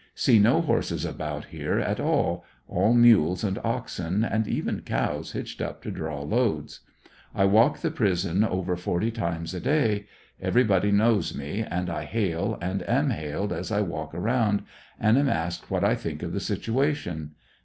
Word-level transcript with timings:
See 0.15 0.39
no 0.39 0.61
horses 0.61 1.05
about 1.05 1.45
here 1.53 1.77
at 1.77 1.99
all— 1.99 2.43
all 2.67 2.95
mules 2.95 3.43
and 3.43 3.59
oxen, 3.63 4.23
and 4.23 4.47
even 4.47 4.81
cows 4.81 5.33
hitched 5.33 5.61
up 5.61 5.79
to 5.83 5.91
draw 5.91 6.21
loads. 6.23 6.79
I 7.35 7.45
walk 7.45 7.77
the 7.81 7.91
prison 7.91 8.43
over 8.43 8.75
forty 8.75 9.11
times 9.11 9.53
a 9.53 9.59
day. 9.59 10.07
Everybody 10.41 10.91
knows 10.91 11.35
me, 11.37 11.61
and 11.63 11.87
I 11.87 12.05
hail 12.05 12.57
and 12.63 12.81
am 12.89 13.11
hailed 13.11 13.53
as 13.53 13.71
I 13.71 13.81
walk 13.81 14.15
around, 14.15 14.63
and 14.99 15.19
am 15.19 15.29
asked 15.29 15.69
what 15.69 15.83
I 15.83 15.93
think 15.93 16.23
of 16.23 16.33
the 16.33 16.39
situation. 16.39 17.35